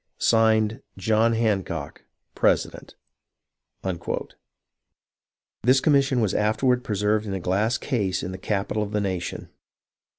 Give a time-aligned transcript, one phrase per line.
[0.17, 2.95] (Signed) John Hancock, President.
[5.61, 9.49] This commission was afterward preserved in a glass case in the capital of the nation.